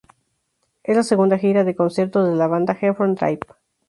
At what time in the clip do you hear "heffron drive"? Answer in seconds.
2.81-3.41